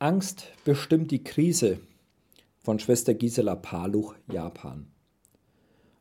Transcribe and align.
Angst 0.00 0.52
bestimmt 0.64 1.10
die 1.10 1.24
Krise 1.24 1.80
von 2.60 2.78
Schwester 2.78 3.14
Gisela 3.14 3.56
Paluch, 3.56 4.14
Japan. 4.30 4.86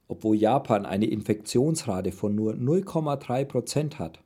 Obwohl 0.08 0.36
Japan 0.36 0.86
eine 0.86 1.08
Infektionsrate 1.08 2.12
von 2.12 2.36
nur 2.36 2.54
0,3 2.54 3.46
Prozent 3.46 3.98
hat, 3.98 4.20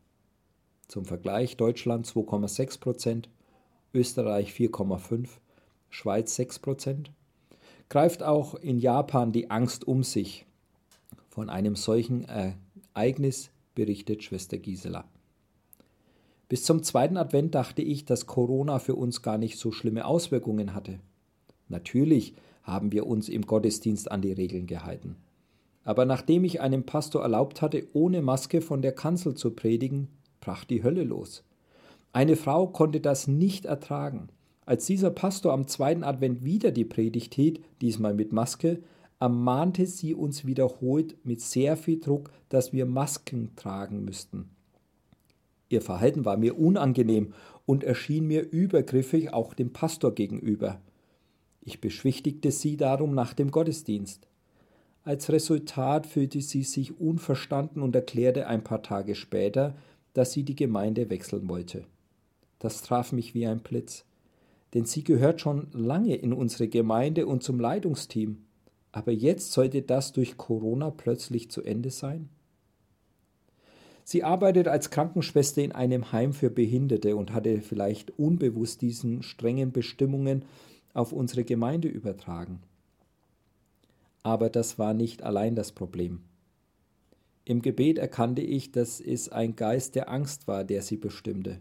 zum 0.90 1.06
Vergleich 1.06 1.56
Deutschland 1.56 2.06
2,6 2.06 2.82
Prozent, 2.82 3.30
Österreich 3.94 4.52
4,5, 4.52 5.30
Schweiz 5.90 6.36
6 6.36 6.60
Prozent, 6.60 7.12
greift 7.88 8.24
auch 8.24 8.56
in 8.56 8.78
Japan 8.78 9.32
die 9.32 9.52
Angst 9.52 9.88
um 9.88 10.04
sich. 10.04 10.46
Von 11.30 11.50
einem 11.50 11.78
solchen 11.78 12.26
Ereignis 12.94 13.52
berichtet 13.74 14.22
Schwester 14.22 14.58
Gisela. 14.58 15.06
Bis 16.52 16.66
zum 16.66 16.84
zweiten 16.84 17.16
Advent 17.16 17.56
dachte 17.56 17.82
ich, 17.82 18.04
dass 18.04 18.28
Corona 18.28 18.80
für 18.80 18.96
uns 18.96 19.22
gar 19.22 19.38
nicht 19.38 19.58
so 19.58 19.72
schlimme 19.72 20.04
Auswirkungen 20.04 20.76
hatte. 20.76 21.00
Natürlich 21.70 22.34
haben 22.62 22.92
wir 22.92 23.08
uns 23.08 23.30
im 23.30 23.44
Gottesdienst 23.44 24.12
an 24.12 24.22
die 24.22 24.34
Regeln 24.34 24.68
gehalten. 24.68 25.16
Aber 25.86 26.04
nachdem 26.04 26.44
ich 26.44 26.60
einem 26.60 26.84
Pastor 26.84 27.22
erlaubt 27.22 27.62
hatte, 27.62 27.88
ohne 27.94 28.22
Maske 28.22 28.60
von 28.60 28.82
der 28.82 28.92
Kanzel 28.92 29.36
zu 29.36 29.52
predigen, 29.52 30.10
brach 30.42 30.66
die 30.66 30.84
Hölle 30.84 31.06
los. 31.06 31.46
Eine 32.12 32.36
Frau 32.36 32.68
konnte 32.68 33.00
das 33.00 33.30
nicht 33.30 33.64
ertragen. 33.64 34.28
Als 34.66 34.86
dieser 34.86 35.12
Pastor 35.12 35.54
am 35.54 35.68
zweiten 35.68 36.04
Advent 36.04 36.44
wieder 36.44 36.72
die 36.72 36.84
Predigt 36.84 37.34
hielt, 37.34 37.62
diesmal 37.80 38.14
mit 38.14 38.34
Maske, 38.34 38.84
ermahnte 39.22 39.86
sie 39.86 40.14
uns 40.14 40.46
wiederholt 40.46 41.16
mit 41.24 41.40
sehr 41.40 41.78
viel 41.78 42.02
Druck, 42.02 42.30
dass 42.50 42.74
wir 42.74 42.86
Masken 42.86 43.56
tragen 43.56 44.04
müssten. 44.04 44.50
Ihr 45.72 45.82
Verhalten 45.82 46.26
war 46.26 46.36
mir 46.36 46.60
unangenehm 46.60 47.34
und 47.66 47.84
erschien 47.84 48.28
mir 48.28 48.42
übergriffig 48.52 49.34
auch 49.34 49.54
dem 49.54 49.72
Pastor 49.72 50.14
gegenüber. 50.14 50.82
Ich 51.62 51.80
beschwichtigte 51.80 52.52
sie 52.52 52.76
darum 52.76 53.16
nach 53.16 53.34
dem 53.34 53.52
Gottesdienst. 53.52 54.28
Als 55.04 55.32
Resultat 55.32 56.06
fühlte 56.06 56.42
sie 56.42 56.64
sich 56.64 57.00
unverstanden 57.00 57.82
und 57.82 57.96
erklärte 57.96 58.48
ein 58.48 58.64
paar 58.64 58.84
Tage 58.84 59.16
später, 59.16 59.76
dass 60.14 60.34
sie 60.34 60.44
die 60.44 60.56
Gemeinde 60.56 61.10
wechseln 61.10 61.48
wollte. 61.48 61.86
Das 62.60 62.82
traf 62.82 63.12
mich 63.14 63.34
wie 63.34 63.48
ein 63.48 63.62
Blitz, 63.62 64.04
denn 64.74 64.86
sie 64.86 65.04
gehört 65.04 65.40
schon 65.40 65.68
lange 65.72 66.16
in 66.16 66.34
unsere 66.34 66.68
Gemeinde 66.68 67.26
und 67.26 67.44
zum 67.44 67.60
Leitungsteam. 67.60 68.44
Aber 68.92 69.12
jetzt 69.12 69.54
sollte 69.54 69.82
das 69.82 70.12
durch 70.12 70.38
Corona 70.38 70.92
plötzlich 70.92 71.50
zu 71.50 71.64
Ende 71.64 71.92
sein? 71.92 72.30
Sie 74.04 74.24
arbeitet 74.24 74.68
als 74.68 74.90
Krankenschwester 74.90 75.62
in 75.62 75.72
einem 75.72 76.12
Heim 76.12 76.34
für 76.34 76.50
Behinderte 76.50 77.16
und 77.16 77.34
hatte 77.34 77.62
vielleicht 77.62 78.18
unbewusst 78.18 78.82
diesen 78.82 79.24
strengen 79.24 79.72
Bestimmungen 79.72 80.46
auf 80.94 81.14
unsere 81.14 81.44
Gemeinde 81.44 81.88
übertragen. 81.88 82.62
Aber 84.24 84.50
das 84.50 84.78
war 84.78 84.94
nicht 84.94 85.24
allein 85.24 85.56
das 85.56 85.72
Problem. 85.72 86.22
Im 87.44 87.62
Gebet 87.62 87.98
erkannte 87.98 88.42
ich, 88.42 88.72
dass 88.72 89.00
es 89.00 89.30
ein 89.30 89.56
Geist 89.56 89.96
der 89.96 90.10
Angst 90.10 90.48
war, 90.48 90.64
der 90.64 90.82
sie 90.82 90.98
bestimmte. 90.98 91.60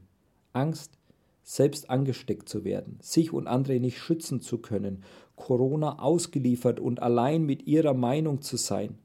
Angst, 0.53 0.99
selbst 1.43 1.89
angesteckt 1.89 2.49
zu 2.49 2.65
werden, 2.65 2.99
sich 3.01 3.33
und 3.33 3.47
andere 3.47 3.81
nicht 3.81 3.99
schützen 3.99 4.41
zu 4.41 4.59
können, 4.59 5.05
Corona 5.37 5.99
ausgeliefert 5.99 6.81
und 6.81 7.01
allein 7.01 7.45
mit 7.45 7.67
ihrer 7.67 7.95
Meinung 7.95 8.43
zu 8.43 8.57
sein. 8.57 8.99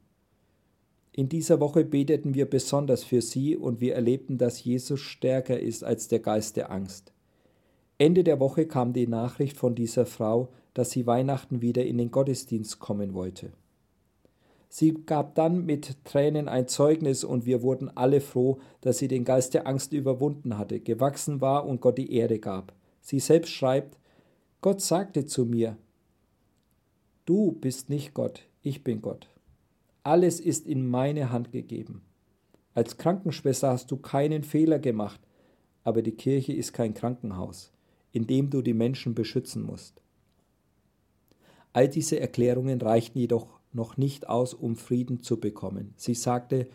In 1.16 1.30
dieser 1.30 1.60
Woche 1.60 1.82
beteten 1.82 2.34
wir 2.34 2.44
besonders 2.44 3.02
für 3.02 3.22
sie 3.22 3.56
und 3.56 3.80
wir 3.80 3.94
erlebten, 3.94 4.36
dass 4.36 4.62
Jesus 4.62 5.00
stärker 5.00 5.58
ist 5.58 5.82
als 5.82 6.08
der 6.08 6.18
Geist 6.18 6.56
der 6.58 6.70
Angst. 6.70 7.14
Ende 7.96 8.22
der 8.22 8.38
Woche 8.38 8.66
kam 8.66 8.92
die 8.92 9.06
Nachricht 9.06 9.56
von 9.56 9.74
dieser 9.74 10.04
Frau, 10.04 10.50
dass 10.74 10.90
sie 10.90 11.06
Weihnachten 11.06 11.62
wieder 11.62 11.86
in 11.86 11.96
den 11.96 12.10
Gottesdienst 12.10 12.80
kommen 12.80 13.14
wollte. 13.14 13.50
Sie 14.68 14.92
gab 15.06 15.34
dann 15.36 15.64
mit 15.64 16.04
Tränen 16.04 16.48
ein 16.48 16.68
Zeugnis 16.68 17.24
und 17.24 17.46
wir 17.46 17.62
wurden 17.62 17.90
alle 17.96 18.20
froh, 18.20 18.58
dass 18.82 18.98
sie 18.98 19.08
den 19.08 19.24
Geist 19.24 19.54
der 19.54 19.66
Angst 19.66 19.94
überwunden 19.94 20.58
hatte, 20.58 20.80
gewachsen 20.80 21.40
war 21.40 21.64
und 21.64 21.80
Gott 21.80 21.96
die 21.96 22.12
Ehre 22.12 22.38
gab. 22.38 22.74
Sie 23.00 23.20
selbst 23.20 23.52
schreibt, 23.52 23.96
Gott 24.60 24.82
sagte 24.82 25.24
zu 25.24 25.46
mir, 25.46 25.78
Du 27.24 27.52
bist 27.52 27.88
nicht 27.88 28.12
Gott, 28.12 28.42
ich 28.60 28.84
bin 28.84 29.00
Gott. 29.00 29.28
Alles 30.06 30.38
ist 30.38 30.68
in 30.68 30.86
meine 30.86 31.32
Hand 31.32 31.50
gegeben. 31.50 32.00
Als 32.74 32.96
Krankenschwester 32.96 33.70
hast 33.70 33.90
du 33.90 33.96
keinen 33.96 34.44
Fehler 34.44 34.78
gemacht, 34.78 35.20
aber 35.82 36.00
die 36.00 36.12
Kirche 36.12 36.52
ist 36.52 36.72
kein 36.72 36.94
Krankenhaus, 36.94 37.72
in 38.12 38.28
dem 38.28 38.48
du 38.48 38.62
die 38.62 38.72
Menschen 38.72 39.16
beschützen 39.16 39.64
musst. 39.64 40.00
All 41.72 41.88
diese 41.88 42.20
Erklärungen 42.20 42.80
reichten 42.80 43.18
jedoch 43.18 43.58
noch 43.72 43.96
nicht 43.96 44.28
aus, 44.28 44.54
um 44.54 44.76
Frieden 44.76 45.24
zu 45.24 45.40
bekommen. 45.40 45.92
Sie 45.96 46.14
sagte, 46.14 46.68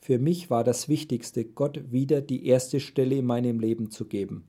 für 0.00 0.18
mich 0.18 0.48
war 0.48 0.64
das 0.64 0.88
Wichtigste, 0.88 1.44
Gott 1.44 1.92
wieder 1.92 2.22
die 2.22 2.46
erste 2.46 2.80
Stelle 2.80 3.16
in 3.16 3.26
meinem 3.26 3.60
Leben 3.60 3.90
zu 3.90 4.06
geben. 4.06 4.44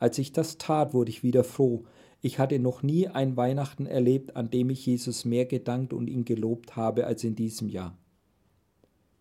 Als 0.00 0.18
ich 0.18 0.32
das 0.32 0.58
tat, 0.58 0.94
wurde 0.94 1.10
ich 1.10 1.22
wieder 1.22 1.44
froh, 1.44 1.84
ich 2.22 2.38
hatte 2.38 2.58
noch 2.58 2.82
nie 2.82 3.06
ein 3.06 3.36
Weihnachten 3.36 3.86
erlebt, 3.86 4.34
an 4.34 4.50
dem 4.50 4.70
ich 4.70 4.84
Jesus 4.84 5.24
mehr 5.24 5.46
gedankt 5.46 5.92
und 5.92 6.08
ihn 6.08 6.24
gelobt 6.24 6.74
habe 6.74 7.06
als 7.06 7.22
in 7.22 7.36
diesem 7.36 7.68
Jahr. 7.68 7.96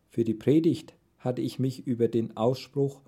Für 0.10 0.24
die 0.24 0.34
Predigt 0.34 0.96
hatte 1.20 1.42
ich 1.42 1.60
mich 1.60 1.86
über 1.86 2.08
den 2.08 2.36
Ausspruch 2.36 3.02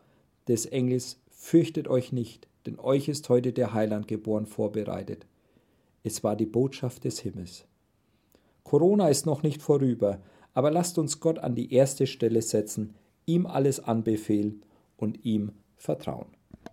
des 0.48 0.66
Engels 0.66 1.18
Fürchtet 1.30 1.88
euch 1.88 2.12
nicht, 2.12 2.48
denn 2.68 2.78
euch 2.78 3.08
ist 3.08 3.28
heute 3.30 3.52
der 3.52 3.74
Heiland 3.74 4.08
geboren 4.08 4.46
vorbereitet. 4.46 5.26
Es 6.04 6.24
war 6.24 6.36
die 6.36 6.46
Botschaft 6.46 7.04
des 7.04 7.20
Himmels. 7.20 7.66
Corona 8.64 9.10
ist 9.10 9.26
noch 9.26 9.42
nicht 9.42 9.62
vorüber, 9.62 10.22
aber 10.54 10.70
lasst 10.70 11.00
uns 11.00 11.20
Gott 11.20 11.40
an 11.40 11.56
die 11.56 11.74
erste 11.74 12.06
Stelle 12.06 12.42
setzen, 12.42 12.94
ihm 13.26 13.48
alles 13.48 13.80
anbefehlen 13.80 14.62
und 14.98 15.26
ihm 15.26 15.54
vertrauen. 15.78 16.28